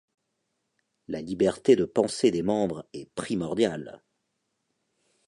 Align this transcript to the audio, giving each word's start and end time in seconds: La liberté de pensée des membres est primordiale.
La 1.07 1.21
liberté 1.21 1.75
de 1.75 1.85
pensée 1.85 2.31
des 2.31 2.41
membres 2.41 2.87
est 2.91 3.13
primordiale. 3.13 4.01